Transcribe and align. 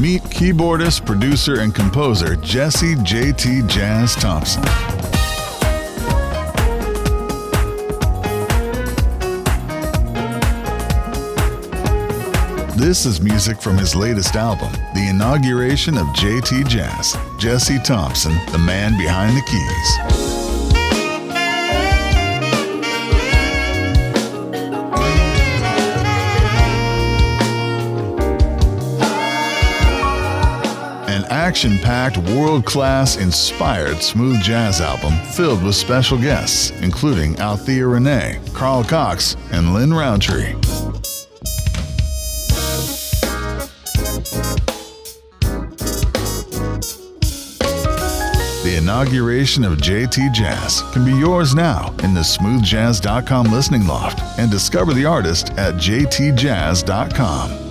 Meet 0.00 0.22
keyboardist, 0.22 1.04
producer, 1.04 1.58
and 1.58 1.74
composer 1.74 2.36
Jesse 2.36 2.94
JT 2.94 3.66
Jazz 3.66 4.14
Thompson. 4.14 4.62
This 12.78 13.06
is 13.06 13.20
music 13.20 13.60
from 13.60 13.76
his 13.76 13.96
latest 13.96 14.36
album, 14.36 14.70
The 14.94 15.08
Inauguration 15.10 15.98
of 15.98 16.06
JT 16.14 16.68
Jazz. 16.68 17.16
Jesse 17.36 17.80
Thompson, 17.80 18.34
the 18.52 18.58
man 18.58 18.96
behind 18.96 19.36
the 19.36 19.42
keys. 19.42 20.37
Action 31.30 31.78
packed, 31.78 32.16
world 32.16 32.64
class, 32.64 33.16
inspired 33.16 33.98
smooth 33.98 34.40
jazz 34.40 34.80
album 34.80 35.12
filled 35.32 35.62
with 35.62 35.74
special 35.74 36.16
guests, 36.16 36.70
including 36.80 37.38
Althea 37.38 37.84
René, 37.84 38.54
Carl 38.54 38.82
Cox, 38.82 39.36
and 39.52 39.74
Lin 39.74 39.92
Rountree. 39.92 40.54
The 48.64 48.76
inauguration 48.78 49.64
of 49.64 49.78
JT 49.78 50.32
Jazz 50.32 50.82
can 50.92 51.04
be 51.04 51.12
yours 51.12 51.54
now 51.54 51.88
in 52.02 52.14
the 52.14 52.20
smoothjazz.com 52.20 53.46
listening 53.46 53.86
loft 53.86 54.22
and 54.38 54.50
discover 54.50 54.94
the 54.94 55.04
artist 55.04 55.50
at 55.58 55.74
jtjazz.com. 55.74 57.67